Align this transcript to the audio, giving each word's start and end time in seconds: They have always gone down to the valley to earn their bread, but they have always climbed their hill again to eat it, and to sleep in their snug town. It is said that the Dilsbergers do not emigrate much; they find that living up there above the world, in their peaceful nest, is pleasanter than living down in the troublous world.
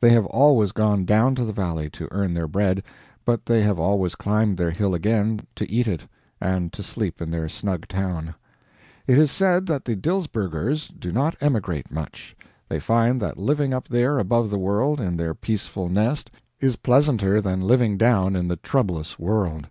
They 0.00 0.08
have 0.12 0.24
always 0.24 0.72
gone 0.72 1.04
down 1.04 1.34
to 1.34 1.44
the 1.44 1.52
valley 1.52 1.90
to 1.90 2.08
earn 2.10 2.32
their 2.32 2.48
bread, 2.48 2.82
but 3.26 3.44
they 3.44 3.60
have 3.60 3.78
always 3.78 4.14
climbed 4.14 4.56
their 4.56 4.70
hill 4.70 4.94
again 4.94 5.42
to 5.54 5.70
eat 5.70 5.86
it, 5.86 6.06
and 6.40 6.72
to 6.72 6.82
sleep 6.82 7.20
in 7.20 7.30
their 7.30 7.46
snug 7.46 7.86
town. 7.86 8.34
It 9.06 9.18
is 9.18 9.30
said 9.30 9.66
that 9.66 9.84
the 9.84 9.94
Dilsbergers 9.94 10.88
do 10.98 11.12
not 11.12 11.36
emigrate 11.42 11.90
much; 11.92 12.34
they 12.70 12.80
find 12.80 13.20
that 13.20 13.36
living 13.36 13.74
up 13.74 13.86
there 13.86 14.16
above 14.16 14.48
the 14.48 14.58
world, 14.58 14.98
in 14.98 15.18
their 15.18 15.34
peaceful 15.34 15.90
nest, 15.90 16.30
is 16.58 16.76
pleasanter 16.76 17.42
than 17.42 17.60
living 17.60 17.98
down 17.98 18.34
in 18.34 18.48
the 18.48 18.56
troublous 18.56 19.18
world. 19.18 19.66